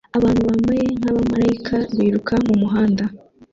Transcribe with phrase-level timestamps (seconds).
[0.17, 3.03] Abantu bambaye nkabamarayika biruka mumuhanda